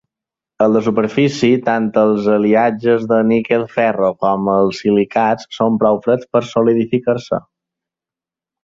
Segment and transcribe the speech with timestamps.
[0.63, 6.45] A la superfície, tant els aliatges de níquel-ferro com els silicats són prou freds per
[6.55, 7.45] solidificar-se.